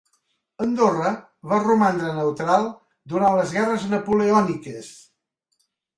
Andorra 0.63 1.09
va 1.51 1.59
romandre 1.65 2.09
neutral 2.17 2.65
durant 3.15 3.37
les 3.41 3.53
guerres 3.59 3.87
napoleòniques. 3.93 4.91